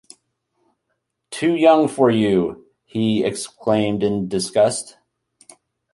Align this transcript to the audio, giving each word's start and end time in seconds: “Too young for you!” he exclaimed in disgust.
“Too 1.29 1.53
young 1.53 1.87
for 1.87 2.09
you!” 2.09 2.65
he 2.85 3.23
exclaimed 3.23 4.01
in 4.01 4.27
disgust. 4.27 4.97